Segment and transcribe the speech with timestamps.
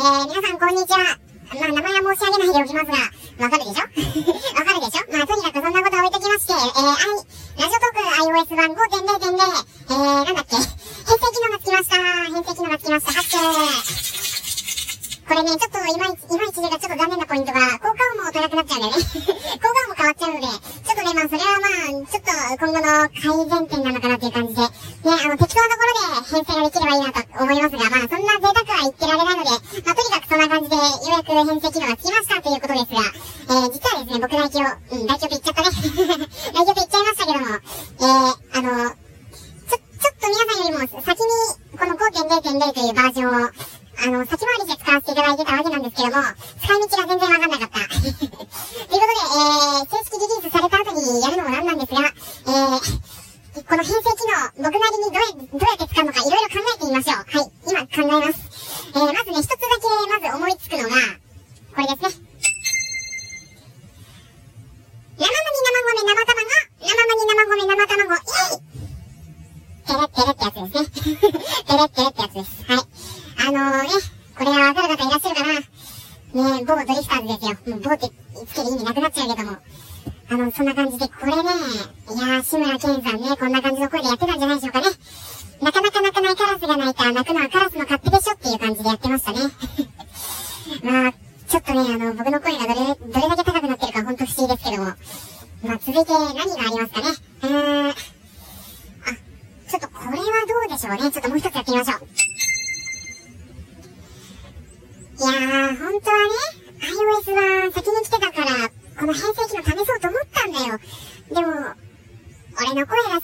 [0.00, 0.98] ー、皆さんこんにちは。
[1.50, 3.82] まあ、名前は申し上げないでおきますが、わかるでしょ？
[4.56, 5.12] わかるでしょ？
[5.12, 7.16] まあ、とにかくそんなことは置いときまして、えー、I、
[7.58, 9.36] ラジオトーク iOS 版5.0.0、
[9.90, 10.72] えー、なんだっけ、編成
[11.32, 11.96] 機能がつきました。
[12.30, 13.12] 編成機能がつきました。
[13.12, 13.36] 拍手
[15.30, 18.98] これね、ちょっといまいち、いまいちがちょっと残念なポイントが、効果音も音なくなっちゃうんだよね。
[18.98, 24.68] 効果音も変わっちゃうので、ちょっとね、まあそれはまあ、ちょっと今後の改善点なのかなっていう感じで、ね、
[25.04, 29.50] あの、適当なところで編成ができればいいなと思いますが、まあそんな贅沢は言ってられないので、
[29.84, 33.04] まあとにかくそんな感じで、ようやく編成機能がつきましたということですが、
[33.50, 34.64] えー、実はですね、僕代表、
[34.96, 36.29] うん、代表って言っちゃったね。
[44.02, 46.24] あの、先回りして使わせていただいてたわけなんですけども、
[46.56, 47.84] 使い道が全然わかんなかった。
[47.92, 57.28] ということで、えー、正式リリースされた後にやるのもなんなんですが、えー、この編成機能、僕なりにどうどうやって使うのかいろいろ考えてみましょう。
[57.28, 58.40] はい、今考えます。
[58.88, 60.96] えー、まずね、一つだけまず思いつくのが、
[61.76, 62.30] これですね。
[65.20, 66.40] 生麦生米生卵、
[66.80, 68.70] 生麦生米生卵、イエイ
[69.84, 71.26] テレッテレってやつですね。
[71.66, 72.64] テレッテレってやつです。
[72.64, 72.79] はい。
[76.32, 77.74] ねえ某ドリスターズですよ。
[77.74, 78.08] もう某って
[78.46, 79.56] つける意味なくなっちゃうけども。
[80.32, 84.86] あの、そんな感じで、これね、いやー、志村けんさんね、こんな感じの声でやってたんじゃないでしょうかね。
[85.60, 89.38] なかなか泣かないカラスが鳴いた、泣くのはカラスの勝手でしょっていう感じでやってましたね。
[90.84, 91.12] まあ、
[91.48, 94.92] ちょっとね、あの、僕の声がどれ、どれだけ高くなってるかほんと不思議ですけども。
[95.64, 97.06] まあ、続いて何がありますかね。
[97.42, 100.20] えーん、あ、ちょっとこれはど
[100.66, 101.10] うでしょうね。
[101.10, 102.19] ちょっともう一つやってみましょう。
[105.80, 106.30] 本当はね、
[106.84, 110.78] iOS は先に来てたから、この編成機能試そうと思ったんだよ。
[111.30, 111.46] でも、
[112.58, 113.22] 俺の声がさ、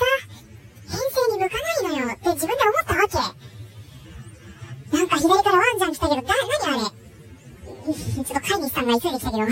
[0.89, 3.19] 編成に向かないのよって自分で思ったわけ。
[4.97, 6.91] なんか左からワンちゃん来たけど、だ、何あれ？
[7.93, 9.43] ちょっと飼い主さんが急いできたけど。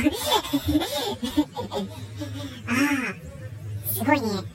[2.66, 4.53] ああ、すごいね。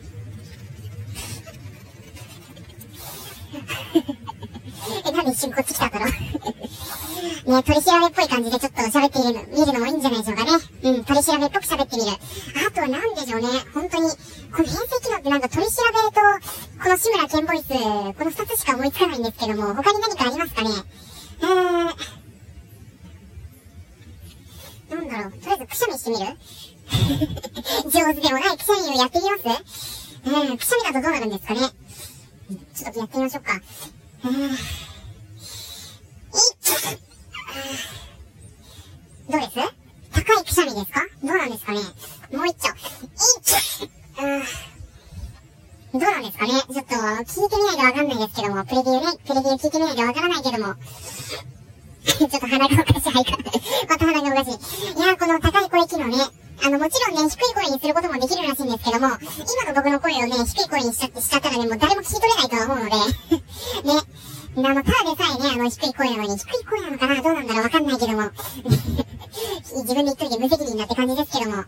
[5.30, 6.10] え、なんで一瞬こっち来たんだろう
[7.52, 10.52] ね、取り調べっぽい感じでちょっと喋ってみる見るのもいいんじゃないでしょうかね。
[10.84, 12.12] うん、取り調べっぽく喋ってみる。
[12.12, 12.20] あ
[12.72, 13.48] とは何でしょうね。
[13.74, 14.16] 本当に、こ
[14.60, 16.22] の編成機能ってなんか取り調べと、
[16.84, 20.70] この志村けんボイス、この二つしか思いつかないんですけども、他に何かありますかね？
[21.42, 21.48] えー、
[24.96, 26.26] なんだろう、とりあえずくしゃみしてみる？
[27.90, 29.44] 上手でもないくしゃみをやってみます？
[30.26, 31.62] えー、くしゃみだとどうなるんですかね？
[32.76, 33.62] ちょっとやってみましょうか。
[34.26, 34.58] えー、
[39.30, 39.54] どうです
[40.12, 41.80] 高いくしゃみですかどうなんですかね。
[42.34, 42.70] もう一丁。
[42.70, 42.72] い。
[42.72, 42.76] っ
[45.94, 46.52] どうなんですかね。
[46.52, 47.50] ちょっと聞い。
[47.50, 47.78] てみない。
[47.78, 48.18] とわかんない。
[48.18, 49.72] ですけども、プレビューね、プレビュー聞い。
[49.72, 49.96] てみない。
[49.96, 50.44] とわからない。
[50.44, 50.76] けども。
[52.06, 53.14] ちょっと鼻がおかしい。
[53.90, 54.98] また鼻がおかしい。
[54.98, 55.02] い。
[55.02, 55.70] やこの高い。
[55.70, 56.18] 声機能ね。
[56.62, 57.54] あの、もちろんね、低い。
[57.54, 58.64] 声にすることもできるらしい。
[58.64, 60.70] んですけども、今の僕の声をね、低い。
[60.70, 62.50] 声にしちゃって、しちゃったらね、もう誰も聞き取れない。
[62.50, 64.19] とは思うのでね。
[64.58, 67.22] あの、ただでさえね、あの、低い声なのに、低い声なのかな？
[67.22, 67.64] どうなんだろう？
[67.64, 68.30] わかんないけども。
[69.70, 71.58] 自分で言っといて無責任なって感じですけども。
[71.58, 71.66] ね。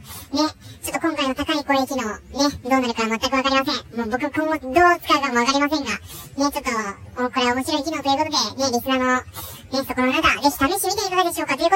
[0.81, 2.19] ちょっと今回の高い声機能、ね、
[2.63, 3.97] どうなるか全くわかりません。
[3.97, 5.99] もう僕今後どう使うかもわかりませんが、ね、
[6.37, 9.23] ちょっと、これは面白い機能ということで、ね、リスナーの、ね、
[9.71, 11.55] そこの中、ぜひ試してみていかがでしょうか？
[11.55, 11.69] という